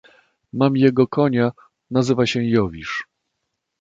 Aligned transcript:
"Mam 0.53 0.77
jego 0.77 1.07
konia... 1.07 1.51
nazywa 1.91 2.25
się 2.25 2.43
Jowisz." 2.49 3.03